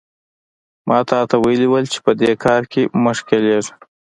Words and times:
ما 0.87 0.97
تاته 1.09 1.35
ویلي 1.43 1.67
وو 1.69 1.79
چې 1.91 1.99
په 2.05 2.11
دې 2.21 2.31
کار 2.45 2.61
کې 2.71 2.81
مه 3.01 3.11
ښکېل 3.17 3.43
کېږه. 3.51 3.73